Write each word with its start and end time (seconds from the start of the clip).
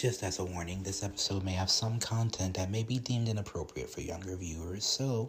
Just 0.00 0.22
as 0.22 0.38
a 0.38 0.44
warning, 0.46 0.82
this 0.82 1.02
episode 1.02 1.44
may 1.44 1.52
have 1.52 1.68
some 1.68 2.00
content 2.00 2.56
that 2.56 2.70
may 2.70 2.82
be 2.82 2.98
deemed 2.98 3.28
inappropriate 3.28 3.90
for 3.90 4.00
younger 4.00 4.34
viewers, 4.34 4.82
so 4.82 5.28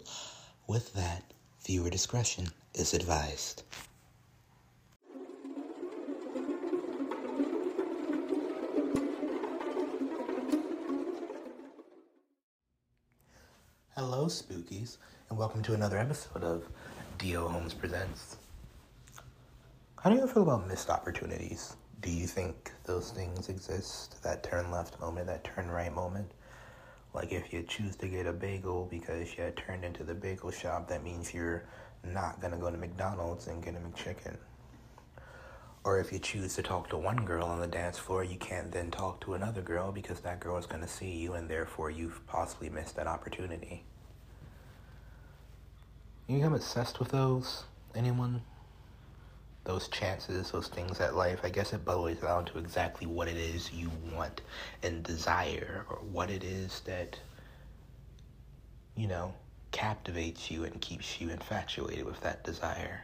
with 0.65 0.93
that, 0.93 1.25
viewer 1.65 1.89
discretion 1.89 2.47
is 2.73 2.93
advised. 2.93 3.63
Hello, 13.97 14.27
spookies, 14.27 14.95
and 15.29 15.37
welcome 15.37 15.61
to 15.63 15.73
another 15.73 15.97
episode 15.97 16.45
of 16.45 16.63
Dio 17.17 17.49
Holmes 17.49 17.73
Presents. 17.73 18.37
How 20.01 20.09
do 20.09 20.15
you 20.15 20.27
feel 20.27 20.43
about 20.43 20.65
missed 20.69 20.89
opportunities? 20.89 21.75
Do 22.01 22.09
you 22.09 22.25
think 22.25 22.71
those 22.85 23.11
things 23.11 23.47
exist? 23.49 24.23
That 24.23 24.43
turn 24.43 24.71
left 24.71 24.99
moment, 24.99 25.27
that 25.27 25.43
turn 25.43 25.69
right 25.69 25.93
moment? 25.93 26.31
Like 27.13 27.31
if 27.31 27.53
you 27.53 27.63
choose 27.63 27.95
to 27.97 28.07
get 28.07 28.25
a 28.25 28.33
bagel 28.33 28.87
because 28.89 29.37
you 29.37 29.51
turned 29.51 29.85
into 29.85 30.03
the 30.03 30.15
bagel 30.15 30.49
shop, 30.49 30.87
that 30.89 31.03
means 31.03 31.33
you're 31.33 31.63
not 32.03 32.41
gonna 32.41 32.57
go 32.57 32.71
to 32.71 32.77
McDonald's 32.77 33.47
and 33.47 33.63
get 33.63 33.75
a 33.75 33.77
McChicken. 33.77 34.37
Or 35.83 35.99
if 35.99 36.11
you 36.11 36.17
choose 36.19 36.55
to 36.55 36.63
talk 36.63 36.89
to 36.89 36.97
one 36.97 37.25
girl 37.25 37.45
on 37.45 37.59
the 37.59 37.67
dance 37.67 37.99
floor, 37.99 38.23
you 38.23 38.37
can't 38.37 38.71
then 38.71 38.89
talk 38.89 39.21
to 39.21 39.33
another 39.35 39.61
girl 39.61 39.91
because 39.91 40.21
that 40.21 40.39
girl 40.39 40.57
is 40.57 40.65
gonna 40.65 40.87
see 40.87 41.11
you 41.11 41.33
and 41.33 41.49
therefore 41.49 41.91
you've 41.91 42.25
possibly 42.25 42.69
missed 42.69 42.95
that 42.95 43.07
opportunity. 43.07 43.83
You 46.27 46.37
become 46.37 46.53
obsessed 46.53 46.99
with 46.99 47.09
those? 47.09 47.65
Anyone? 47.93 48.41
Those 49.63 49.87
chances, 49.89 50.51
those 50.51 50.67
things 50.67 50.99
at 50.99 51.15
life, 51.15 51.41
I 51.43 51.49
guess 51.49 51.73
it 51.73 51.85
boils 51.85 52.17
down 52.17 52.45
to 52.45 52.57
exactly 52.57 53.05
what 53.07 53.27
it 53.27 53.37
is 53.37 53.71
you 53.71 53.91
want 54.13 54.41
and 54.81 55.03
desire, 55.03 55.85
or 55.89 55.97
what 55.97 56.29
it 56.29 56.43
is 56.43 56.81
that, 56.81 57.19
you 58.95 59.07
know, 59.07 59.33
captivates 59.71 60.49
you 60.49 60.63
and 60.63 60.81
keeps 60.81 61.21
you 61.21 61.29
infatuated 61.29 62.05
with 62.05 62.19
that 62.21 62.43
desire. 62.43 63.01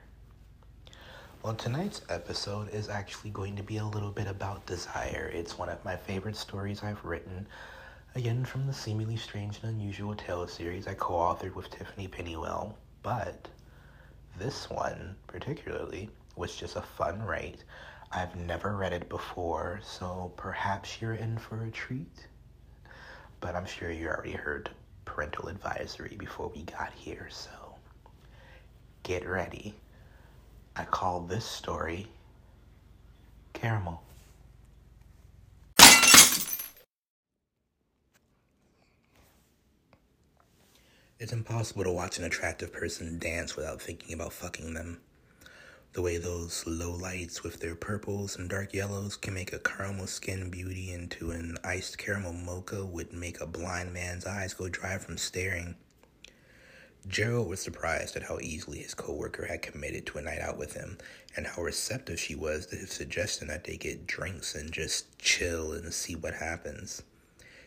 Well, 1.43 1.53
tonight's 1.53 2.01
episode 2.09 2.73
is 2.73 2.89
actually 2.89 3.29
going 3.29 3.55
to 3.55 3.63
be 3.63 3.77
a 3.77 3.85
little 3.85 4.11
bit 4.11 4.27
about 4.27 4.65
desire. 4.65 5.31
It's 5.33 5.57
one 5.57 5.69
of 5.69 5.83
my 5.85 5.95
favorite 5.95 6.35
stories 6.35 6.83
I've 6.83 7.03
written, 7.05 7.47
again 8.15 8.43
from 8.43 8.65
the 8.65 8.73
Seemingly 8.73 9.15
Strange 9.15 9.59
and 9.61 9.71
Unusual 9.71 10.15
Tales 10.15 10.51
series 10.51 10.87
I 10.87 10.95
co 10.95 11.13
authored 11.13 11.53
with 11.53 11.69
Tiffany 11.69 12.07
Pennywell. 12.07 12.75
But 13.03 13.47
this 14.39 14.69
one, 14.69 15.15
particularly, 15.27 16.09
was 16.37 16.55
just 16.55 16.75
a 16.75 16.81
fun 16.81 17.21
rate. 17.23 17.63
I've 18.11 18.35
never 18.35 18.75
read 18.75 18.93
it 18.93 19.09
before, 19.09 19.79
so 19.83 20.31
perhaps 20.37 21.01
you're 21.01 21.15
in 21.15 21.37
for 21.37 21.63
a 21.63 21.71
treat. 21.71 22.27
But 23.41 23.55
I'm 23.55 23.65
sure 23.65 23.91
you 23.91 24.07
already 24.07 24.31
heard 24.31 24.69
parental 25.05 25.49
advisory 25.49 26.15
before 26.17 26.51
we 26.53 26.63
got 26.63 26.93
here, 26.93 27.27
so 27.29 27.49
get 29.03 29.27
ready. 29.27 29.75
I 30.75 30.85
call 30.85 31.21
this 31.21 31.45
story 31.45 32.07
Caramel. 33.53 34.01
It's 41.19 41.33
impossible 41.33 41.83
to 41.83 41.91
watch 41.91 42.19
an 42.19 42.25
attractive 42.25 42.71
person 42.71 43.17
dance 43.17 43.55
without 43.55 43.81
thinking 43.81 44.13
about 44.13 44.33
fucking 44.33 44.75
them. 44.75 44.99
The 45.97 46.03
way 46.03 46.17
those 46.17 46.63
low 46.67 46.91
lights 46.91 47.41
with 47.41 47.59
their 47.59 47.73
purples 47.73 48.37
and 48.37 48.47
dark 48.47 48.71
yellows 48.71 49.17
can 49.17 49.33
make 49.33 49.51
a 49.51 49.57
caramel 49.57 50.05
skin 50.05 50.51
beauty 50.51 50.91
into 50.91 51.31
an 51.31 51.57
iced 51.63 51.97
caramel 51.97 52.33
mocha 52.33 52.85
would 52.85 53.13
make 53.13 53.41
a 53.41 53.47
blind 53.47 53.93
man's 53.93 54.23
eyes 54.23 54.53
go 54.53 54.69
dry 54.69 54.99
from 54.99 55.17
staring. 55.17 55.73
Gerald 57.07 57.49
was 57.49 57.61
surprised 57.61 58.15
at 58.15 58.21
how 58.21 58.37
easily 58.39 58.77
his 58.77 58.93
coworker 58.93 59.47
had 59.47 59.63
committed 59.63 60.05
to 60.05 60.19
a 60.19 60.21
night 60.21 60.39
out 60.39 60.59
with 60.59 60.73
him 60.73 60.99
and 61.35 61.47
how 61.47 61.63
receptive 61.63 62.19
she 62.19 62.35
was 62.35 62.67
to 62.67 62.75
his 62.75 62.91
suggestion 62.91 63.47
that 63.47 63.63
they 63.63 63.75
get 63.75 64.05
drinks 64.05 64.53
and 64.53 64.71
just 64.71 65.17
chill 65.17 65.73
and 65.73 65.91
see 65.91 66.15
what 66.15 66.35
happens. 66.35 67.01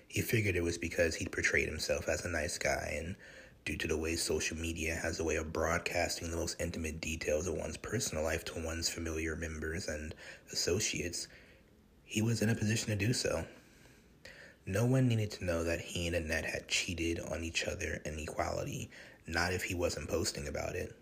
He 0.07 0.21
figured 0.21 0.55
it 0.55 0.63
was 0.63 0.79
because 0.79 1.17
he'd 1.17 1.33
portrayed 1.33 1.67
himself 1.67 2.09
as 2.09 2.25
a 2.25 2.29
nice 2.29 2.59
guy 2.59 2.95
and 2.97 3.17
due 3.65 3.77
to 3.77 3.87
the 3.87 3.97
way 3.97 4.17
social 4.17 4.57
media 4.57 4.95
has 4.95 5.21
a 5.21 5.25
way 5.25 5.37
of 5.37 5.53
broadcasting 5.53 6.31
the 6.31 6.37
most 6.37 6.61
intimate 6.61 7.01
details 7.01 7.47
of 7.47 7.55
one's 7.55 7.77
personal 7.77 8.25
life 8.25 8.45
to 8.45 8.65
one's 8.65 8.89
familiar 8.89 9.37
members 9.37 9.89
and 9.89 10.15
associates, 10.53 11.29
he 12.05 12.23
was 12.23 12.43
in 12.43 12.49
a 12.49 12.55
position 12.55 12.89
to 12.89 12.97
do 12.97 13.13
so. 13.13 13.45
No 14.67 14.85
one 14.87 15.09
needed 15.09 15.31
to 15.33 15.45
know 15.45 15.65
that 15.65 15.81
he 15.81 16.07
and 16.07 16.17
Annette 16.17 16.45
had 16.45 16.69
cheated 16.69 17.21
on 17.21 17.43
each 17.45 17.65
other 17.65 18.01
in 18.05 18.19
equality, 18.19 18.91
not 19.27 19.53
if 19.53 19.65
he 19.65 19.75
wasn't 19.75 20.09
posting 20.09 20.49
about 20.49 20.75
it. 20.75 20.95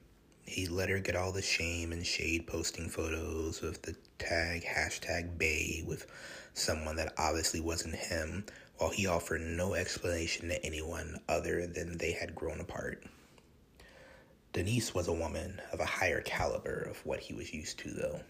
He 0.49 0.67
let 0.67 0.89
her 0.89 0.99
get 0.99 1.15
all 1.15 1.31
the 1.31 1.43
shame 1.43 1.93
and 1.93 2.07
shade 2.07 2.47
posting 2.47 2.89
photos 2.89 3.61
with 3.61 3.83
the 3.83 3.95
tag 4.19 4.65
hashtag 4.65 5.37
Bay 5.37 5.85
with 5.87 6.07
someone 6.55 6.97
that 6.97 7.13
obviously 7.19 7.61
wasn't 7.61 7.95
him 7.95 8.47
while 8.79 8.89
he 8.89 9.07
offered 9.07 9.43
no 9.43 9.75
explanation 9.75 10.49
to 10.49 10.65
anyone 10.65 11.21
other 11.29 11.67
than 11.67 11.99
they 11.99 12.13
had 12.13 12.35
grown 12.35 12.61
apart. 12.61 13.05
Denise 14.55 14.95
was 14.95 15.07
a 15.07 15.13
woman 15.13 15.61
of 15.71 15.81
a 15.81 15.85
higher 15.85 16.23
caliber 16.23 16.81
of 16.91 17.05
what 17.05 17.21
he 17.21 17.35
was 17.35 17.53
used 17.53 17.79
to, 17.81 17.91
though. 17.91 18.21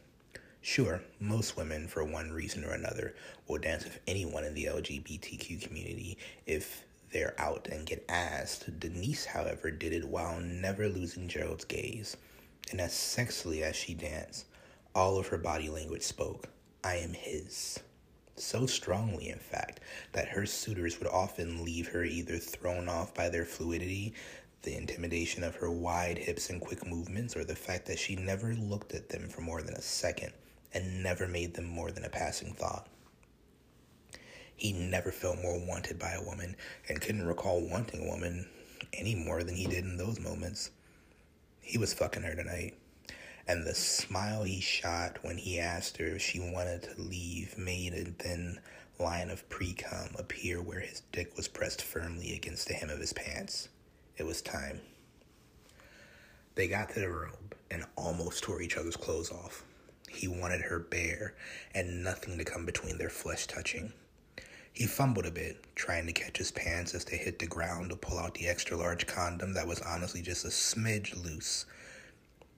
Sure, 0.61 1.01
most 1.21 1.57
women, 1.57 1.87
for 1.87 2.03
one 2.03 2.33
reason 2.33 2.65
or 2.65 2.73
another, 2.73 3.15
will 3.47 3.59
dance 3.59 3.85
with 3.85 4.01
anyone 4.09 4.43
in 4.43 4.55
the 4.55 4.65
LGBTQ 4.65 5.63
community 5.63 6.19
if 6.47 6.85
they're 7.13 7.35
out 7.39 7.69
and 7.71 7.87
get 7.87 8.05
asked. 8.09 8.81
Denise, 8.81 9.27
however, 9.27 9.71
did 9.71 9.93
it 9.93 10.09
while 10.09 10.41
never 10.41 10.89
losing 10.89 11.29
Gerald's 11.29 11.65
gaze. 11.65 12.17
And 12.71 12.81
as 12.81 12.93
sexily 12.93 13.63
as 13.63 13.77
she 13.77 13.95
danced, 13.95 14.47
all 14.95 15.19
of 15.19 15.29
her 15.29 15.39
body 15.39 15.69
language 15.69 16.03
spoke 16.03 16.49
I 16.85 16.97
am 16.97 17.13
his 17.13 17.81
so 18.41 18.67
strongly, 18.67 19.29
in 19.29 19.39
fact, 19.39 19.81
that 20.13 20.29
her 20.29 20.47
suitors 20.47 20.99
would 20.99 21.09
often 21.09 21.65
leave 21.65 21.89
her 21.89 22.05
either 22.05 22.39
thrown 22.39 22.89
off 22.89 23.15
by 23.15 23.29
their 23.29 23.45
fluidity, 23.45 24.15
the 24.63 24.77
intimidation 24.77 25.43
of 25.43 25.57
her 25.57 25.71
wide 25.71 26.19
hips 26.19 26.51
and 26.51 26.61
quick 26.61 26.87
movements, 26.87 27.37
or 27.37 27.45
the 27.45 27.57
fact 27.57 27.87
that 27.87 27.99
she 27.99 28.17
never 28.17 28.55
looked 28.55 28.95
at 28.95 29.09
them 29.09 29.29
for 29.29 29.41
more 29.41 29.63
than 29.63 29.75
a 29.75 29.83
second 29.83 30.33
and 30.75 31.03
never 31.03 31.27
made 31.27 31.55
them 31.55 31.65
more 31.65 31.91
than 31.91 32.05
a 32.05 32.09
passing 32.09 32.53
thought. 32.53 32.89
He 34.59 34.73
never 34.73 35.11
felt 35.11 35.41
more 35.41 35.59
wanted 35.59 35.99
by 35.99 36.13
a 36.13 36.23
woman 36.23 36.55
and 36.89 37.01
couldn't 37.01 37.27
recall 37.27 37.67
wanting 37.67 38.05
a 38.05 38.11
woman 38.11 38.47
any 38.93 39.15
more 39.15 39.43
than 39.43 39.57
he 39.57 39.67
did 39.67 39.85
in 39.85 39.97
those 39.97 40.21
moments. 40.21 40.71
He 41.63 41.79
was 41.79 41.95
fucking 41.95 42.25
her 42.25 42.35
tonight 42.35 42.75
and 43.49 43.65
the 43.65 43.75
smile 43.75 44.45
he 44.45 44.61
shot 44.61 45.19
when 45.23 45.39
he 45.39 45.59
asked 45.59 45.97
her 45.97 46.07
if 46.07 46.21
she 46.21 46.39
wanted 46.39 46.83
to 46.83 47.01
leave 47.01 47.57
made 47.57 47.95
a 47.95 48.05
thin 48.05 48.61
line 48.99 49.31
of 49.31 49.49
pre-cum 49.49 50.11
appear 50.19 50.61
where 50.61 50.81
his 50.81 51.01
dick 51.13 51.35
was 51.35 51.49
pressed 51.49 51.83
firmly 51.83 52.35
against 52.35 52.69
the 52.69 52.75
hem 52.75 52.91
of 52.91 53.01
his 53.01 53.15
pants. 53.15 53.71
It 54.19 54.27
was 54.27 54.43
time. 54.43 54.81
They 56.57 56.69
got 56.69 56.91
to 56.91 57.01
the 57.01 57.09
room 57.09 57.53
and 57.71 57.87
almost 57.97 58.43
tore 58.43 58.61
each 58.61 58.77
other's 58.77 58.97
clothes 58.97 59.31
off. 59.31 59.65
He 60.11 60.29
wanted 60.29 60.63
her 60.63 60.79
bare 60.79 61.35
and 61.75 62.05
nothing 62.05 62.37
to 62.37 62.45
come 62.45 62.67
between 62.67 62.99
their 62.99 63.11
flesh 63.11 63.47
touching. 63.47 63.93
He 64.79 64.87
fumbled 64.87 65.27
a 65.27 65.33
bit, 65.33 65.65
trying 65.75 66.07
to 66.07 66.13
catch 66.13 66.39
his 66.39 66.53
pants 66.53 66.95
as 66.95 67.05
they 67.05 67.17
hit 67.17 67.41
the 67.41 67.49
ground 67.49 67.91
to 67.91 67.97
pull 67.97 68.17
out 68.17 68.35
the 68.35 68.47
extra 68.47 68.77
large 68.77 69.09
condom 69.09 69.53
that 69.55 69.67
was 69.67 69.81
honestly 69.81 70.23
just 70.23 70.45
a 70.45 70.49
smidge 70.51 71.21
loose 71.21 71.67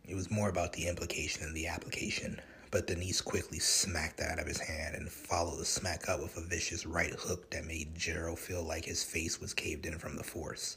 it 0.07 0.15
was 0.15 0.31
more 0.31 0.51
about 0.51 0.75
the 0.75 0.87
implication 0.87 1.43
than 1.45 1.55
the 1.55 1.69
application. 1.69 2.41
But 2.71 2.89
Denise 2.89 3.23
quickly 3.23 3.59
smacked 3.59 4.19
that 4.19 4.33
out 4.33 4.39
of 4.41 4.47
his 4.47 4.59
hand 4.59 4.97
and 4.97 5.09
followed 5.11 5.61
the 5.61 5.65
smack 5.65 6.11
up 6.11 6.21
with 6.21 6.37
a 6.37 6.43
vicious 6.43 6.85
right 6.85 7.13
hook 7.13 7.49
that 7.53 7.65
made 7.65 7.95
Gerald 7.95 8.39
feel 8.39 8.63
like 8.63 8.85
his 8.85 9.03
face 9.03 9.41
was 9.41 9.55
caved 9.55 9.87
in 9.87 9.99
from 9.99 10.17
the 10.17 10.23
force. 10.23 10.77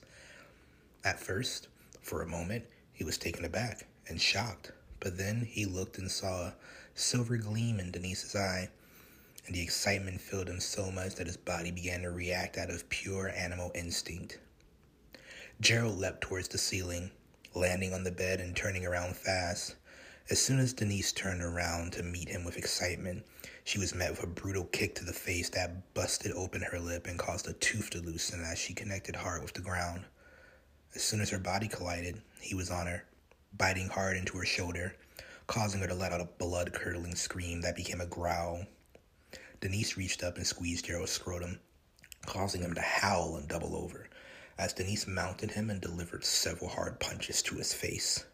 At 1.04 1.20
first, 1.20 1.68
for 2.02 2.22
a 2.22 2.28
moment, 2.28 2.64
he 2.94 3.04
was 3.04 3.18
taken 3.18 3.44
aback 3.44 3.86
and 4.08 4.22
shocked, 4.22 4.72
but 5.02 5.18
then 5.18 5.42
he 5.42 5.66
looked 5.66 5.98
and 5.98 6.10
saw 6.10 6.46
a 6.46 6.56
silver 6.96 7.36
gleam 7.36 7.82
in 7.82 7.92
Denise's 7.92 8.36
eye, 8.36 8.70
and 9.46 9.56
the 9.56 9.62
excitement 9.62 10.22
filled 10.22 10.48
him 10.48 10.60
so 10.60 10.92
much 10.92 11.16
that 11.16 11.28
his 11.28 11.38
body 11.38 11.72
began 11.72 12.02
to 12.02 12.12
react 12.12 12.58
out 12.58 12.70
of 12.70 12.90
pure 12.90 13.30
animal 13.36 13.72
instinct. 13.76 14.40
Gerald 15.62 15.98
leapt 15.98 16.22
towards 16.22 16.48
the 16.48 16.58
ceiling 16.58 17.12
landing 17.56 17.94
on 17.94 18.04
the 18.04 18.12
bed 18.12 18.40
and 18.40 18.56
turning 18.56 18.86
around 18.86 19.16
fast. 19.16 19.76
As 20.30 20.40
soon 20.42 20.60
as 20.60 20.74
Denise 20.74 21.12
turned 21.12 21.42
around 21.42 21.94
to 21.94 22.04
meet 22.04 22.30
him 22.30 22.44
with 22.44 22.58
excitement, 22.58 23.24
she 23.64 23.78
was 23.78 23.94
met 23.94 24.10
with 24.10 24.24
a 24.24 24.28
brutal 24.28 24.64
kick 24.66 24.96
to 24.96 25.06
the 25.06 25.14
face 25.14 25.50
that 25.50 25.94
busted 25.94 26.32
open 26.32 26.62
her 26.62 26.80
lip 26.80 27.08
and 27.08 27.20
caused 27.20 27.48
a 27.48 27.54
tooth 27.54 27.90
to 27.92 28.00
loosen 28.00 28.44
as 28.44 28.58
she 28.58 28.74
connected 28.74 29.16
hard 29.16 29.44
with 29.44 29.54
the 29.54 29.62
ground. 29.62 30.06
As 30.96 31.04
soon 31.04 31.22
as 31.22 31.30
her 31.30 31.40
body 31.40 31.68
collided, 31.68 32.22
he 32.40 32.56
was 32.56 32.72
on 32.72 32.88
her, 32.88 33.04
biting 33.58 33.90
hard 33.90 34.18
into 34.18 34.38
her 34.38 34.46
shoulder, 34.46 34.96
causing 35.46 35.82
her 35.82 35.88
to 35.88 35.94
let 35.94 36.12
out 36.12 36.22
a 36.22 36.30
blood 36.40 36.74
curdling 36.74 37.16
scream 37.16 37.62
that 37.62 37.76
became 37.76 38.02
a 38.02 38.06
growl. 38.06 38.66
Denise 39.64 39.96
reached 39.96 40.24
up 40.24 40.36
and 40.36 40.46
squeezed 40.46 40.84
Gerald's 40.84 41.14
scrotum, 41.14 41.62
causing 42.26 42.60
him 42.60 42.74
to 42.74 42.82
howl 42.82 43.38
and 43.38 43.48
double 43.48 43.78
over, 43.78 44.10
as 44.58 44.74
Denise 44.74 45.08
mounted 45.08 45.52
him 45.52 45.70
and 45.70 45.80
delivered 45.80 46.26
several 46.26 46.70
hard 46.70 47.00
punches 47.00 47.42
to 47.44 47.56
his 47.56 47.74
face. 47.74 48.26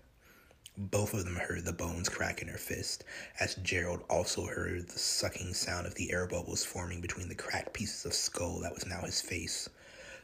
Both 0.75 1.13
of 1.13 1.25
them 1.25 1.35
heard 1.35 1.65
the 1.65 1.71
bones 1.71 2.09
crack 2.09 2.41
in 2.41 2.47
her 2.47 2.57
fist, 2.57 3.03
as 3.39 3.53
Gerald 3.53 4.03
also 4.09 4.47
heard 4.47 4.89
the 4.89 4.97
sucking 4.97 5.53
sound 5.53 5.85
of 5.85 5.93
the 5.93 6.11
air 6.11 6.25
bubbles 6.25 6.65
forming 6.65 6.99
between 6.99 7.29
the 7.29 7.35
cracked 7.35 7.73
pieces 7.73 8.05
of 8.05 8.15
skull 8.15 8.61
that 8.61 8.73
was 8.73 8.87
now 8.87 9.01
his 9.01 9.21
face. 9.21 9.69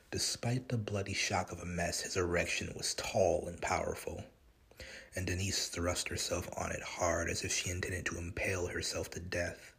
Despite 0.10 0.69
the 0.69 0.78
bloody 0.80 1.13
shock 1.13 1.51
of 1.51 1.60
a 1.60 1.66
mess, 1.68 2.01
his 2.01 2.18
erection 2.18 2.74
was 2.75 2.96
tall 2.96 3.48
and 3.48 3.62
powerful 3.62 4.24
and 5.16 5.28
Denise 5.28 5.68
thrust 5.68 6.10
herself 6.10 6.50
on 6.58 6.72
it 6.72 6.81
hard 6.81 7.30
as 7.30 7.44
if 7.44 7.51
she 7.54 7.69
intended 7.69 8.06
to 8.08 8.18
impale 8.18 8.68
herself 8.68 9.10
to 9.12 9.19
death, 9.19 9.75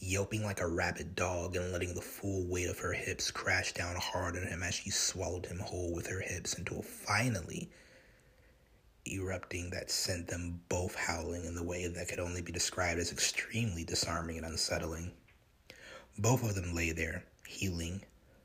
yelping 0.00 0.44
like 0.44 0.60
a 0.60 0.66
rabid 0.66 1.14
dog 1.14 1.56
and 1.56 1.72
letting 1.72 1.94
the 1.94 2.00
full 2.00 2.46
weight 2.46 2.68
of 2.68 2.78
her 2.78 2.92
hips 2.92 3.30
crash 3.30 3.72
down 3.72 3.96
hard 3.96 4.36
on 4.36 4.46
him 4.46 4.62
as 4.62 4.74
she 4.74 4.90
swallowed 4.90 5.46
him 5.46 5.58
whole 5.58 5.94
with 5.94 6.06
her 6.06 6.20
hips 6.20 6.54
until 6.54 6.82
finally 6.82 7.68
erupting 9.06 9.70
that 9.70 9.90
sent 9.90 10.28
them 10.28 10.60
both 10.68 10.94
howling 10.94 11.44
in 11.44 11.54
the 11.54 11.62
way 11.62 11.86
that 11.86 12.08
could 12.08 12.20
only 12.20 12.42
be 12.42 12.52
described 12.52 13.00
as 13.00 13.10
extremely 13.10 13.84
disarming 13.84 14.36
and 14.36 14.46
unsettling. 14.46 15.10
Both 16.18 16.42
of 16.42 16.54
them 16.54 16.74
lay 16.74 16.92
there, 16.92 17.24
healing, 17.46 18.02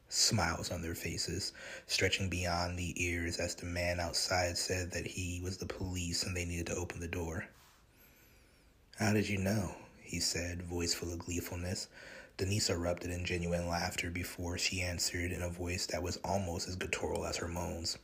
smiles 0.09 0.71
on 0.71 0.81
their 0.81 0.95
faces, 0.95 1.53
stretching 1.87 2.29
beyond 2.29 2.77
the 2.77 2.93
ears 3.03 3.37
as 3.37 3.55
the 3.55 3.65
man 3.65 3.99
outside 3.99 4.57
said 4.57 4.91
that 4.91 5.07
he 5.07 5.41
was 5.43 5.57
the 5.57 5.65
police 5.65 6.23
and 6.23 6.35
they 6.35 6.45
needed 6.45 6.67
to 6.67 6.75
open 6.75 6.99
the 6.99 7.07
door. 7.07 7.45
How 8.97 9.11
did 9.13 9.27
you 9.27 9.39
know? 9.39 9.75
He 10.13 10.19
said, 10.19 10.61
voice 10.61 10.93
full 10.93 11.11
of 11.11 11.17
gleefulness. 11.17 11.87
Denise 12.37 12.69
erupted 12.69 13.09
in 13.09 13.25
genuine 13.25 13.67
laughter 13.67 14.11
before 14.11 14.59
she 14.59 14.79
answered 14.79 15.31
in 15.31 15.41
a 15.41 15.49
voice 15.49 15.87
that 15.87 16.03
was 16.03 16.19
almost 16.23 16.67
as 16.67 16.75
guttural 16.75 17.25
as 17.25 17.37
her 17.37 17.47
moans. 17.47 17.97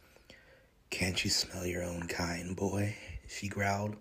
Can't 0.89 1.23
you 1.23 1.29
smell 1.29 1.67
your 1.67 1.83
own 1.83 2.07
kind, 2.07 2.55
boy? 2.55 2.95
she 3.27 3.47
growled. 3.47 3.95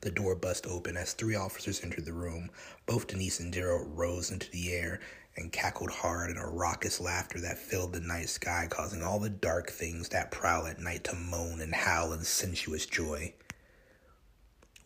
The 0.00 0.10
door 0.10 0.34
bust 0.34 0.66
open 0.66 0.96
as 0.96 1.12
three 1.12 1.36
officers 1.36 1.80
entered 1.84 2.06
the 2.06 2.12
room. 2.12 2.50
Both 2.86 3.06
Denise 3.06 3.38
and 3.38 3.54
Gerald 3.54 3.96
rose 3.96 4.32
into 4.32 4.50
the 4.50 4.72
air 4.72 4.98
and 5.36 5.52
cackled 5.52 5.92
hard 5.92 6.32
in 6.32 6.38
a 6.38 6.50
raucous 6.50 7.00
laughter 7.00 7.40
that 7.42 7.58
filled 7.58 7.92
the 7.92 8.00
night 8.00 8.30
sky, 8.30 8.66
causing 8.68 9.04
all 9.04 9.20
the 9.20 9.30
dark 9.30 9.70
things 9.70 10.08
that 10.08 10.32
prowl 10.32 10.66
at 10.66 10.80
night 10.80 11.04
to 11.04 11.14
moan 11.14 11.60
and 11.60 11.72
howl 11.72 12.12
in 12.12 12.24
sensuous 12.24 12.84
joy. 12.84 13.32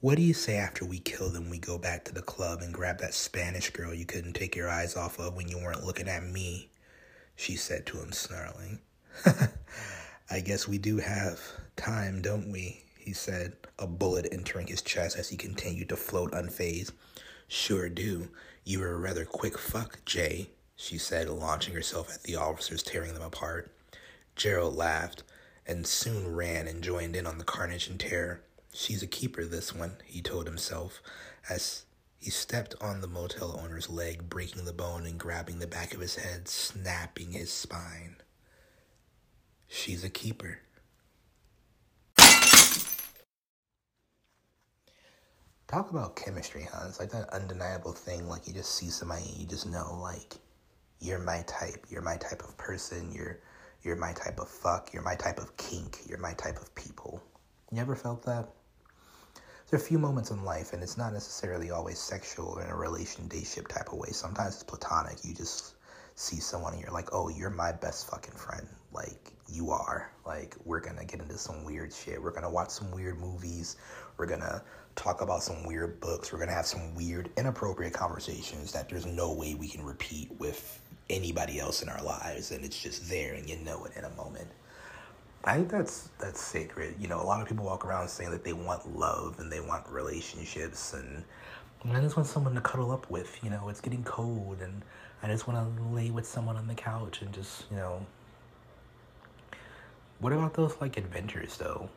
What 0.05 0.17
do 0.17 0.23
you 0.23 0.35
say 0.35 0.56
after 0.56 0.85
we 0.85 0.99
kill 0.99 1.31
them, 1.31 1.49
we 1.49 1.56
go 1.56 1.79
back 1.79 2.05
to 2.05 2.12
the 2.12 2.21
club 2.21 2.61
and 2.61 2.75
grab 2.75 2.99
that 2.99 3.15
Spanish 3.15 3.71
girl 3.71 3.95
you 3.95 4.05
couldn't 4.05 4.35
take 4.35 4.55
your 4.55 4.69
eyes 4.69 4.97
off 4.97 5.19
of 5.19 5.35
when 5.35 5.49
you 5.49 5.56
weren't 5.56 5.87
looking 5.87 6.09
at 6.09 6.23
me? 6.23 6.69
She 7.37 7.56
said 7.56 7.87
to 7.87 7.97
him, 8.03 8.12
snarling. 8.12 8.81
I 10.31 10.41
guess 10.41 10.69
we 10.69 10.77
do 10.77 10.99
have 10.99 11.41
time, 11.77 12.21
don't 12.21 12.53
we? 12.53 12.83
He 12.99 13.15
said, 13.15 13.55
a 13.79 13.87
bullet 13.87 14.29
entering 14.31 14.67
his 14.67 14.83
chest 14.83 15.17
as 15.17 15.31
he 15.31 15.39
continued 15.39 15.89
to 15.89 15.97
float 15.97 16.33
unfazed. 16.33 16.93
Sure 17.49 17.89
do. 17.89 18.29
You 18.62 18.81
were 18.81 18.93
a 18.93 18.99
rather 18.99 19.25
quick 19.25 19.56
fuck, 19.56 20.05
Jay, 20.05 20.51
she 20.77 20.99
said, 20.99 21.31
launching 21.31 21.73
herself 21.73 22.12
at 22.12 22.25
the 22.25 22.37
officers, 22.37 22.83
tearing 22.83 23.15
them 23.15 23.23
apart. 23.23 23.75
Gerald 24.37 24.77
laughed 24.77 25.23
and 25.67 25.87
soon 25.87 26.37
ran 26.37 26.69
and 26.69 26.85
joined 26.85 27.17
in 27.17 27.27
on 27.27 27.39
the 27.39 27.45
carnage 27.45 27.89
and 27.89 27.99
terror. 27.99 28.43
She's 28.76 29.05
a 29.05 29.06
keeper, 29.06 29.44
this 29.44 29.73
one, 29.73 29.99
he 30.05 30.21
told 30.21 30.47
himself, 30.47 31.00
as 31.49 31.85
he 32.19 32.31
stepped 32.31 32.75
on 32.81 33.00
the 33.00 33.06
motel 33.06 33.61
owner's 33.62 33.88
leg, 33.88 34.29
breaking 34.29 34.65
the 34.65 34.73
bone 34.73 35.06
and 35.06 35.17
grabbing 35.17 35.61
the 35.61 35.69
back 35.69 35.94
of 35.94 36.00
his 36.00 36.17
head, 36.17 36.49
snapping 36.49 37.31
his 37.31 37.53
spine. 37.53 38.17
She's 39.69 40.03
a 40.03 40.11
keeper. 40.11 40.59
talk 45.69 45.91
about 45.91 46.17
chemistry, 46.17 46.67
huh? 46.70 46.87
It's 46.88 47.00
like 47.00 47.11
that 47.11 47.31
undeniable 47.31 47.93
thing. 47.93 48.29
Like 48.29 48.47
you 48.49 48.55
just 48.55 48.75
see 48.75 48.91
somebody 48.91 49.23
and 49.23 49.38
you 49.38 49.47
just 49.47 49.67
know, 49.67 49.99
like, 50.00 50.35
you're 51.00 51.20
my 51.20 51.44
type. 51.47 51.87
You're 51.88 52.03
my 52.03 52.17
type 52.17 52.43
of 52.43 52.56
person. 52.56 53.12
You're 53.12 53.38
you're 53.82 53.97
my 53.97 54.12
type 54.12 54.41
of 54.41 54.49
fuck. 54.49 54.93
You're 54.93 55.03
my 55.03 55.15
type 55.15 55.38
of 55.38 55.56
kink. 55.56 56.00
You're 56.09 56.19
my 56.19 56.32
type 56.35 56.56
of 56.61 56.75
people. 56.75 57.23
You 57.70 57.81
ever 57.81 57.94
felt 57.94 58.25
that? 58.25 58.49
There 59.75 59.81
are 59.81 59.82
a 59.82 59.88
few 59.88 59.99
moments 59.99 60.31
in 60.31 60.44
life, 60.44 60.73
and 60.73 60.85
it's 60.85 60.97
not 60.97 61.12
necessarily 61.12 61.73
always 61.73 61.99
sexual 61.99 62.50
or 62.50 62.62
in 62.62 62.71
a 62.71 62.76
relationship 62.76 63.67
type 63.67 63.88
of 63.88 63.99
way. 63.99 64.11
Sometimes 64.12 64.55
it's 64.55 64.62
platonic. 64.62 65.17
You 65.25 65.35
just 65.35 65.75
see 66.15 66.37
someone 66.37 66.75
and 66.75 66.81
you're 66.81 66.93
like, 66.93 67.09
oh, 67.12 67.29
you're 67.29 67.50
my 67.50 67.73
best 67.73 68.09
fucking 68.09 68.35
friend. 68.35 68.69
Like, 68.93 69.32
you 69.49 69.73
are. 69.73 70.12
Like, 70.25 70.55
we're 70.65 70.79
gonna 70.79 71.05
get 71.05 71.19
into 71.19 71.37
some 71.37 71.65
weird 71.65 71.93
shit. 71.93 72.23
We're 72.23 72.31
gonna 72.31 72.53
watch 72.53 72.71
some 72.71 72.93
weird 72.93 73.19
movies. 73.19 73.75
We're 74.17 74.26
gonna 74.26 74.62
talk 74.94 75.23
about 75.23 75.43
some 75.43 75.67
weird 75.67 75.99
books. 76.00 76.32
We're 76.32 76.47
to 76.47 76.53
have 76.53 76.67
some 76.67 76.94
weird, 76.94 77.31
inappropriate 77.37 77.94
conversations 77.94 78.70
that 78.75 78.88
there's 78.88 79.06
no 79.06 79.32
way 79.32 79.56
we 79.56 79.67
can 79.67 79.85
repeat 79.85 80.31
with 80.38 80.81
anybody 81.11 81.59
else 81.59 81.82
in 81.82 81.88
our 81.88 82.05
lives. 82.05 82.53
And 82.53 82.65
it's 82.65 82.81
just 82.81 83.11
there 83.11 83.35
and 83.35 83.50
you 83.50 83.56
know 83.56 83.85
it 83.87 83.97
in 83.97 84.05
a 84.05 84.11
moment. 84.11 84.47
I 85.46 85.56
think 85.56 85.69
that's 85.69 86.08
that's 86.19 86.41
sacred. 86.41 86.96
You 86.99 87.08
know, 87.08 87.20
a 87.20 87.25
lot 87.25 87.43
of 87.43 87.49
people 87.49 87.67
walk 87.67 87.85
around 87.85 88.08
saying 88.08 88.31
that 88.31 88.44
they 88.44 88.55
want 88.55 88.99
love 88.99 89.38
and 89.38 89.52
they 89.52 89.61
want 89.61 89.87
relationships 89.88 90.94
and 90.94 91.25
I 91.93 92.00
just 92.00 92.17
want 92.17 92.26
someone 92.26 92.55
to 92.55 92.62
cuddle 92.62 92.91
up 92.91 93.11
with. 93.11 93.38
You 93.44 93.50
know, 93.50 93.69
it's 93.69 93.82
getting 93.82 94.05
cold 94.05 94.62
and 94.62 94.82
I 95.23 95.29
just 95.29 95.46
want 95.46 95.76
to 95.76 95.82
lay 95.94 96.11
with 96.11 96.26
someone 96.26 96.56
on 96.56 96.67
the 96.67 96.75
couch 96.75 97.20
and 97.20 97.32
just, 97.32 97.64
you 97.70 97.76
know. 97.76 98.06
What 100.20 100.32
about 100.32 100.55
those 100.55 100.76
like 100.81 100.96
adventures 100.96 101.58
though? 101.58 101.91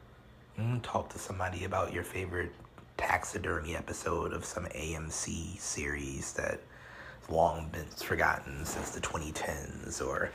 Mm, 0.59 0.81
talk 0.81 1.09
to 1.09 1.19
somebody 1.19 1.63
about 1.63 1.93
your 1.93 2.03
favorite 2.03 2.51
taxidermy 2.97 3.75
episode 3.75 4.33
of 4.33 4.43
some 4.43 4.65
AMC 4.65 5.57
series 5.59 6.33
that 6.33 6.59
long 7.29 7.69
been 7.69 7.85
forgotten 7.85 8.65
since 8.65 8.89
the 8.89 8.99
2010s, 8.99 10.05
or 10.05 10.31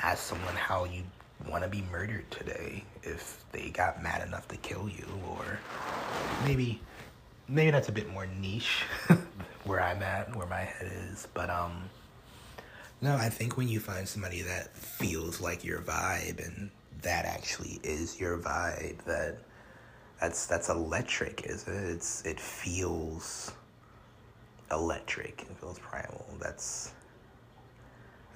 ask 0.00 0.22
someone 0.24 0.54
how 0.54 0.84
you 0.84 1.02
want 1.48 1.62
to 1.64 1.68
be 1.68 1.82
murdered 1.90 2.30
today 2.30 2.84
if 3.02 3.44
they 3.52 3.70
got 3.70 4.02
mad 4.02 4.26
enough 4.26 4.48
to 4.48 4.56
kill 4.56 4.88
you, 4.88 5.06
or 5.28 5.58
maybe 6.44 6.80
maybe 7.48 7.70
that's 7.70 7.88
a 7.88 7.92
bit 7.92 8.10
more 8.10 8.26
niche 8.26 8.82
where 9.64 9.80
I'm 9.80 10.02
at, 10.02 10.34
where 10.36 10.46
my 10.46 10.60
head 10.60 10.92
is, 11.10 11.28
but 11.34 11.50
um. 11.50 11.90
No, 13.00 13.16
I 13.16 13.30
think 13.30 13.56
when 13.56 13.66
you 13.66 13.80
find 13.80 14.08
somebody 14.08 14.42
that 14.42 14.76
feels 14.76 15.40
like 15.40 15.64
your 15.64 15.80
vibe 15.80 16.44
and 16.46 16.70
that 17.02 17.24
actually 17.24 17.80
is 17.82 18.20
your 18.20 18.38
vibe, 18.38 18.98
that 19.04 19.38
that's 20.20 20.46
that's 20.46 20.68
electric, 20.68 21.46
is 21.46 21.66
it? 21.66 21.74
It's 21.74 22.22
it 22.24 22.38
feels 22.38 23.52
electric. 24.70 25.42
It 25.42 25.56
feels 25.58 25.78
primal. 25.80 26.24
That's 26.40 26.92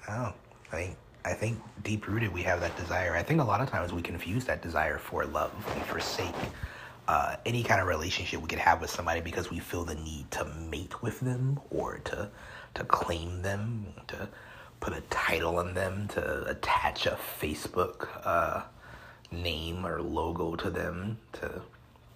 oh, 0.09 0.33
I 0.71 0.75
think 0.75 0.97
I 1.27 1.33
think 1.33 1.59
deep 1.83 2.07
rooted 2.07 2.33
we 2.33 2.41
have 2.43 2.61
that 2.61 2.77
desire. 2.77 3.13
I 3.13 3.21
think 3.21 3.41
a 3.41 3.43
lot 3.43 3.59
of 3.59 3.69
times 3.69 3.91
we 3.91 4.01
confuse 4.01 4.45
that 4.45 4.61
desire 4.61 4.97
for 4.97 5.25
love. 5.25 5.51
We 5.75 5.81
forsake 5.81 6.33
uh, 7.05 7.35
any 7.45 7.63
kind 7.63 7.81
of 7.81 7.87
relationship 7.87 8.41
we 8.41 8.47
could 8.47 8.59
have 8.59 8.79
with 8.79 8.89
somebody 8.89 9.19
because 9.19 9.51
we 9.51 9.59
feel 9.59 9.83
the 9.83 9.95
need 9.95 10.31
to 10.31 10.45
mate 10.45 11.01
with 11.01 11.19
them 11.19 11.59
or 11.69 11.97
to 12.05 12.29
to 12.75 12.83
claim 12.85 13.41
them, 13.41 13.87
to 14.07 14.29
put 14.79 14.93
a 14.93 15.01
title 15.09 15.57
on 15.57 15.73
them, 15.73 16.07
to 16.09 16.45
attach 16.45 17.05
a 17.05 17.17
Facebook 17.41 18.07
uh, 18.23 18.61
name 19.29 19.85
or 19.85 20.01
logo 20.01 20.55
to 20.55 20.69
them, 20.69 21.17
to 21.33 21.61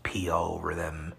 pee 0.04 0.30
all 0.30 0.54
over 0.54 0.74
them, 0.74 1.14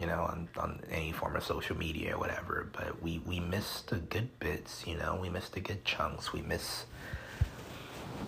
you 0.00 0.06
know, 0.06 0.22
on, 0.22 0.48
on 0.58 0.80
any 0.90 1.12
form 1.12 1.36
of 1.36 1.44
social 1.44 1.76
media 1.76 2.14
or 2.14 2.18
whatever. 2.18 2.68
But 2.72 3.02
we, 3.02 3.20
we 3.26 3.40
miss 3.40 3.82
the 3.82 3.96
good 3.96 4.38
bits, 4.38 4.86
you 4.86 4.96
know, 4.96 5.18
we 5.20 5.28
miss 5.28 5.48
the 5.48 5.60
good 5.60 5.84
chunks. 5.84 6.32
We 6.32 6.42
miss 6.42 6.84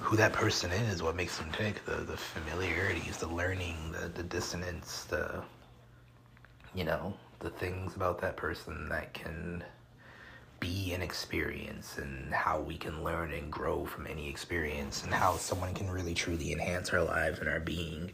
who 0.00 0.16
that 0.16 0.32
person 0.32 0.70
is, 0.72 1.02
what 1.02 1.16
makes 1.16 1.38
them 1.38 1.50
tick, 1.52 1.84
the, 1.84 1.96
the 1.96 2.16
familiarities, 2.16 3.18
the 3.18 3.28
learning, 3.28 3.76
the, 3.92 4.08
the 4.08 4.22
dissonance, 4.22 5.04
the, 5.04 5.42
you 6.74 6.84
know, 6.84 7.14
the 7.40 7.50
things 7.50 7.96
about 7.96 8.20
that 8.20 8.36
person 8.36 8.88
that 8.88 9.12
can 9.14 9.64
be 10.60 10.92
an 10.92 11.00
experience 11.00 11.98
and 11.98 12.32
how 12.34 12.60
we 12.60 12.76
can 12.76 13.02
learn 13.02 13.32
and 13.32 13.50
grow 13.50 13.84
from 13.86 14.06
any 14.06 14.28
experience 14.28 15.02
and 15.04 15.12
how 15.12 15.36
someone 15.36 15.72
can 15.72 15.90
really 15.90 16.12
truly 16.12 16.52
enhance 16.52 16.90
our 16.90 17.02
lives 17.02 17.38
and 17.38 17.48
our 17.48 17.60
being 17.60 18.12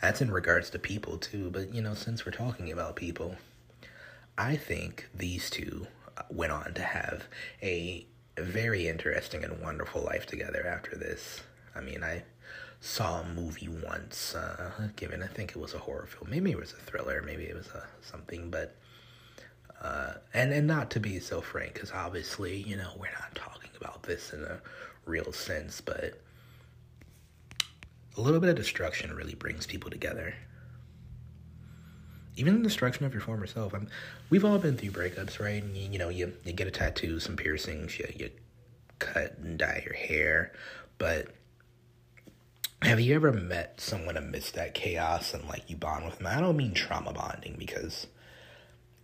that's 0.00 0.20
in 0.20 0.30
regards 0.30 0.70
to 0.70 0.78
people 0.78 1.18
too, 1.18 1.50
but 1.50 1.74
you 1.74 1.82
know, 1.82 1.94
since 1.94 2.24
we're 2.24 2.32
talking 2.32 2.70
about 2.72 2.96
people, 2.96 3.36
I 4.36 4.56
think 4.56 5.08
these 5.14 5.50
two 5.50 5.86
went 6.30 6.52
on 6.52 6.74
to 6.74 6.82
have 6.82 7.24
a 7.62 8.06
very 8.36 8.88
interesting 8.88 9.44
and 9.44 9.60
wonderful 9.60 10.02
life 10.02 10.26
together 10.26 10.66
after 10.66 10.96
this. 10.96 11.42
I 11.74 11.80
mean, 11.80 12.02
I 12.04 12.24
saw 12.80 13.20
a 13.20 13.28
movie 13.28 13.68
once, 13.68 14.34
uh, 14.34 14.70
given 14.96 15.22
I 15.22 15.26
think 15.26 15.50
it 15.50 15.58
was 15.58 15.74
a 15.74 15.78
horror 15.78 16.06
film. 16.06 16.30
Maybe 16.30 16.50
it 16.52 16.58
was 16.58 16.72
a 16.72 16.76
thriller, 16.76 17.22
maybe 17.22 17.44
it 17.44 17.56
was 17.56 17.68
a, 17.68 17.84
something, 18.02 18.50
but 18.50 18.76
Uh, 19.80 20.14
and 20.34 20.52
and 20.52 20.66
not 20.66 20.90
to 20.90 21.00
be 21.00 21.20
so 21.20 21.40
frank, 21.40 21.74
because 21.74 21.92
obviously, 21.92 22.56
you 22.70 22.76
know, 22.76 22.90
we're 22.98 23.18
not 23.20 23.32
talking 23.36 23.70
about 23.80 24.02
this 24.02 24.32
in 24.32 24.42
a 24.42 24.60
real 25.06 25.32
sense, 25.32 25.80
but 25.80 26.20
a 28.18 28.20
little 28.20 28.40
bit 28.40 28.50
of 28.50 28.56
destruction 28.56 29.14
really 29.14 29.34
brings 29.34 29.66
people 29.66 29.90
together. 29.90 30.34
Even 32.36 32.58
the 32.58 32.68
destruction 32.68 33.06
of 33.06 33.12
your 33.12 33.22
former 33.22 33.46
self. 33.46 33.72
I'm, 33.72 33.88
we've 34.28 34.44
all 34.44 34.58
been 34.58 34.76
through 34.76 34.90
breakups, 34.90 35.40
right? 35.40 35.62
And 35.62 35.76
you, 35.76 35.90
you 35.92 35.98
know, 35.98 36.08
you, 36.08 36.32
you 36.44 36.52
get 36.52 36.66
a 36.66 36.72
tattoo, 36.72 37.20
some 37.20 37.36
piercings, 37.36 37.98
you, 37.98 38.06
you 38.14 38.30
cut 38.98 39.38
and 39.38 39.58
dye 39.58 39.82
your 39.84 39.94
hair, 39.94 40.52
but 40.98 41.28
have 42.82 43.00
you 43.00 43.14
ever 43.14 43.32
met 43.32 43.80
someone 43.80 44.16
amidst 44.16 44.54
that 44.54 44.74
chaos 44.74 45.34
and 45.34 45.48
like 45.48 45.68
you 45.68 45.76
bond 45.76 46.04
with 46.04 46.18
them? 46.18 46.26
I 46.26 46.40
don't 46.40 46.56
mean 46.56 46.74
trauma 46.74 47.12
bonding 47.12 47.56
because 47.58 48.06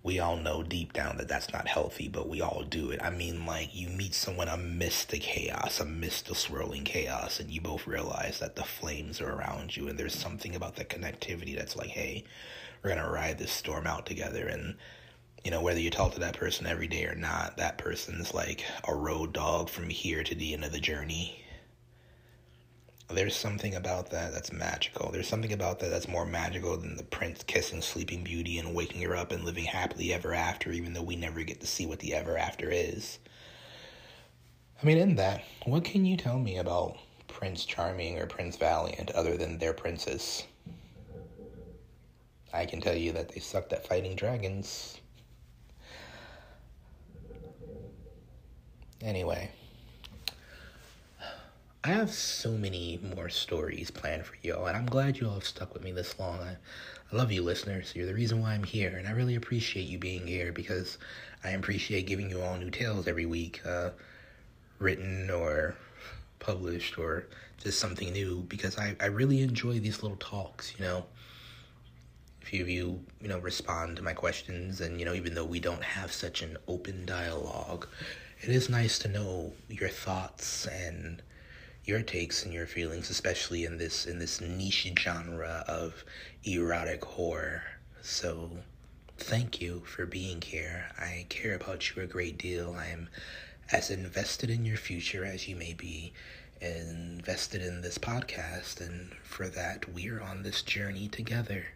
we 0.04 0.18
all 0.18 0.36
know 0.36 0.62
deep 0.62 0.92
down 0.92 1.16
that 1.16 1.28
that's 1.28 1.50
not 1.50 1.66
healthy, 1.66 2.08
but 2.08 2.28
we 2.28 2.42
all 2.42 2.62
do 2.68 2.90
it. 2.90 3.02
I 3.02 3.08
mean, 3.08 3.46
like, 3.46 3.74
you 3.74 3.88
meet 3.88 4.12
someone 4.12 4.48
amidst 4.48 5.08
the 5.08 5.18
chaos, 5.18 5.80
amidst 5.80 6.26
the 6.26 6.34
swirling 6.34 6.84
chaos, 6.84 7.40
and 7.40 7.50
you 7.50 7.62
both 7.62 7.86
realize 7.86 8.38
that 8.38 8.54
the 8.54 8.64
flames 8.64 9.22
are 9.22 9.32
around 9.32 9.74
you, 9.74 9.88
and 9.88 9.98
there's 9.98 10.14
something 10.14 10.54
about 10.54 10.76
the 10.76 10.84
connectivity 10.84 11.56
that's 11.56 11.74
like, 11.74 11.88
hey, 11.88 12.22
we're 12.82 12.94
gonna 12.94 13.10
ride 13.10 13.38
this 13.38 13.50
storm 13.50 13.86
out 13.86 14.04
together. 14.04 14.46
And, 14.46 14.76
you 15.42 15.50
know, 15.50 15.62
whether 15.62 15.80
you 15.80 15.90
talk 15.90 16.12
to 16.12 16.20
that 16.20 16.36
person 16.36 16.66
every 16.66 16.86
day 16.86 17.06
or 17.06 17.14
not, 17.14 17.56
that 17.56 17.78
person's 17.78 18.34
like 18.34 18.62
a 18.86 18.94
road 18.94 19.32
dog 19.32 19.70
from 19.70 19.88
here 19.88 20.22
to 20.22 20.34
the 20.34 20.52
end 20.52 20.64
of 20.64 20.72
the 20.72 20.80
journey 20.80 21.43
there's 23.10 23.36
something 23.36 23.74
about 23.74 24.10
that 24.10 24.32
that's 24.32 24.52
magical. 24.52 25.10
There's 25.12 25.28
something 25.28 25.52
about 25.52 25.80
that 25.80 25.90
that's 25.90 26.08
more 26.08 26.24
magical 26.24 26.76
than 26.76 26.96
the 26.96 27.02
prince 27.02 27.42
kissing 27.42 27.82
Sleeping 27.82 28.24
Beauty 28.24 28.58
and 28.58 28.74
waking 28.74 29.02
her 29.02 29.14
up 29.14 29.30
and 29.30 29.44
living 29.44 29.64
happily 29.64 30.12
ever 30.12 30.32
after, 30.32 30.72
even 30.72 30.94
though 30.94 31.02
we 31.02 31.16
never 31.16 31.42
get 31.42 31.60
to 31.60 31.66
see 31.66 31.86
what 31.86 31.98
the 31.98 32.14
ever 32.14 32.38
after 32.38 32.70
is. 32.70 33.18
I 34.82 34.86
mean, 34.86 34.98
in 34.98 35.16
that, 35.16 35.44
what 35.64 35.84
can 35.84 36.04
you 36.04 36.16
tell 36.16 36.38
me 36.38 36.58
about 36.58 36.96
Prince 37.28 37.64
Charming 37.64 38.18
or 38.18 38.26
Prince 38.26 38.56
Valiant 38.56 39.10
other 39.10 39.36
than 39.36 39.58
their 39.58 39.72
princess? 39.72 40.44
I 42.52 42.66
can 42.66 42.80
tell 42.80 42.96
you 42.96 43.12
that 43.12 43.30
they 43.30 43.40
sucked 43.40 43.72
at 43.72 43.86
fighting 43.86 44.14
dragons. 44.14 45.00
Anyway. 49.02 49.50
I 51.86 51.88
have 51.88 52.10
so 52.10 52.52
many 52.52 52.98
more 53.14 53.28
stories 53.28 53.90
planned 53.90 54.24
for 54.24 54.36
y'all, 54.42 54.64
and 54.64 54.74
I'm 54.74 54.86
glad 54.86 55.18
you 55.18 55.28
all 55.28 55.34
have 55.34 55.44
stuck 55.44 55.74
with 55.74 55.84
me 55.84 55.92
this 55.92 56.18
long. 56.18 56.40
I, 56.40 56.52
I 57.12 57.14
love 57.14 57.30
you, 57.30 57.42
listeners. 57.42 57.92
You're 57.94 58.06
the 58.06 58.14
reason 58.14 58.40
why 58.40 58.54
I'm 58.54 58.64
here, 58.64 58.96
and 58.96 59.06
I 59.06 59.10
really 59.10 59.34
appreciate 59.34 59.86
you 59.86 59.98
being 59.98 60.26
here 60.26 60.50
because 60.50 60.96
I 61.44 61.50
appreciate 61.50 62.06
giving 62.06 62.30
you 62.30 62.40
all 62.40 62.56
new 62.56 62.70
tales 62.70 63.06
every 63.06 63.26
week, 63.26 63.60
uh, 63.66 63.90
written 64.78 65.28
or 65.28 65.74
published 66.38 66.96
or 66.96 67.26
just 67.62 67.80
something 67.80 68.14
new 68.14 68.46
because 68.48 68.78
I, 68.78 68.96
I 68.98 69.06
really 69.06 69.42
enjoy 69.42 69.78
these 69.78 70.02
little 70.02 70.16
talks, 70.16 70.72
you 70.78 70.86
know. 70.86 71.04
A 72.40 72.46
few 72.46 72.62
of 72.62 72.68
you, 72.70 72.98
you 73.20 73.28
know, 73.28 73.40
respond 73.40 73.98
to 73.98 74.02
my 74.02 74.14
questions, 74.14 74.80
and, 74.80 74.98
you 74.98 75.04
know, 75.04 75.12
even 75.12 75.34
though 75.34 75.44
we 75.44 75.60
don't 75.60 75.84
have 75.84 76.12
such 76.12 76.40
an 76.40 76.56
open 76.66 77.04
dialogue, 77.04 77.86
it 78.40 78.48
is 78.48 78.70
nice 78.70 78.98
to 79.00 79.08
know 79.08 79.52
your 79.68 79.90
thoughts 79.90 80.66
and 80.66 81.20
your 81.84 82.02
takes 82.02 82.44
and 82.44 82.52
your 82.52 82.66
feelings, 82.66 83.10
especially 83.10 83.64
in 83.64 83.78
this 83.78 84.06
in 84.06 84.18
this 84.18 84.40
niche 84.40 84.92
genre 84.98 85.64
of 85.68 86.04
erotic 86.44 87.04
horror. 87.04 87.62
So 88.02 88.50
thank 89.18 89.60
you 89.60 89.82
for 89.84 90.06
being 90.06 90.40
here. 90.40 90.86
I 90.98 91.26
care 91.28 91.54
about 91.54 91.94
you 91.94 92.02
a 92.02 92.06
great 92.06 92.38
deal. 92.38 92.74
I 92.78 92.86
am 92.88 93.08
as 93.72 93.90
invested 93.90 94.50
in 94.50 94.64
your 94.64 94.76
future 94.76 95.24
as 95.24 95.48
you 95.48 95.56
may 95.56 95.72
be 95.72 96.12
invested 96.60 97.62
in 97.62 97.82
this 97.82 97.98
podcast, 97.98 98.80
and 98.80 99.12
for 99.22 99.48
that, 99.48 99.92
we're 99.92 100.20
on 100.20 100.42
this 100.42 100.62
journey 100.62 101.08
together. 101.08 101.66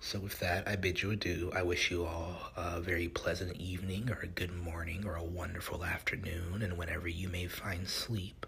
So, 0.00 0.20
with 0.20 0.38
that, 0.40 0.68
I 0.68 0.76
bid 0.76 1.02
you 1.02 1.10
adieu. 1.10 1.50
I 1.54 1.62
wish 1.62 1.90
you 1.90 2.04
all 2.04 2.52
a 2.56 2.80
very 2.80 3.08
pleasant 3.08 3.56
evening, 3.56 4.10
or 4.10 4.20
a 4.20 4.26
good 4.26 4.54
morning, 4.54 5.04
or 5.04 5.16
a 5.16 5.24
wonderful 5.24 5.84
afternoon, 5.84 6.62
and 6.62 6.78
whenever 6.78 7.08
you 7.08 7.28
may 7.28 7.46
find 7.48 7.88
sleep, 7.88 8.46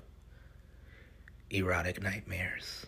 erotic 1.51 2.03
nightmares. 2.03 2.87